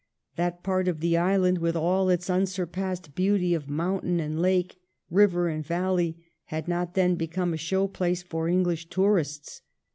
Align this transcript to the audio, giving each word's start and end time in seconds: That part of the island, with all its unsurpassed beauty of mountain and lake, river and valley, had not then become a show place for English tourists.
That 0.35 0.63
part 0.63 0.87
of 0.87 0.99
the 0.99 1.15
island, 1.15 1.59
with 1.59 1.75
all 1.75 2.09
its 2.09 2.27
unsurpassed 2.27 3.13
beauty 3.13 3.53
of 3.53 3.69
mountain 3.69 4.19
and 4.19 4.41
lake, 4.41 4.79
river 5.11 5.47
and 5.47 5.63
valley, 5.63 6.17
had 6.45 6.67
not 6.67 6.95
then 6.95 7.13
become 7.13 7.53
a 7.53 7.57
show 7.57 7.87
place 7.87 8.23
for 8.23 8.47
English 8.49 8.89
tourists. 8.89 9.61